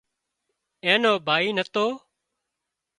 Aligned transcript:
اين 0.85 0.97
نو 1.03 1.11
ڀائي 1.27 1.49
نتو 1.57 1.85